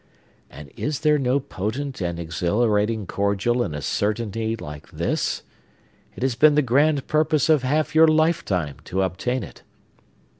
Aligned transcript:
And 0.49 0.71
is 0.75 1.01
there 1.01 1.19
no 1.19 1.39
potent 1.39 2.01
and 2.01 2.19
exhilarating 2.19 3.05
cordial 3.05 3.61
in 3.61 3.75
a 3.75 3.83
certainty 3.83 4.55
like 4.55 4.89
this? 4.89 5.43
It 6.15 6.23
has 6.23 6.33
been 6.33 6.55
the 6.55 6.63
grand 6.63 7.05
purpose 7.05 7.49
of 7.49 7.61
half 7.61 7.93
your 7.93 8.07
lifetime 8.07 8.77
to 8.85 9.03
obtain 9.03 9.43
it. 9.43 9.61